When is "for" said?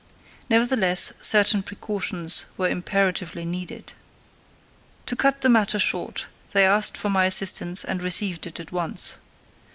6.97-7.11